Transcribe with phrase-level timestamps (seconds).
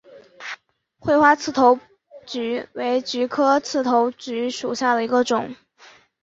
[0.99, 1.77] 穗花刺头
[2.25, 5.55] 菊为菊科刺头菊属下的一个种。